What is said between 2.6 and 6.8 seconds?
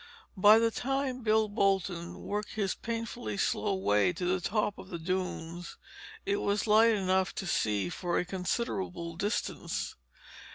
painfully slow way to the top of the dunes it was